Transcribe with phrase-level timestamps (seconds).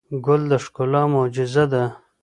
[0.25, 1.83] ګل د ښکلا معجزه ده.